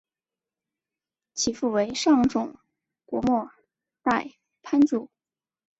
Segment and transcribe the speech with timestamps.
[1.35, 2.55] 其父为上总
[3.05, 3.51] 国末
[4.01, 4.31] 代
[4.63, 5.11] 藩主。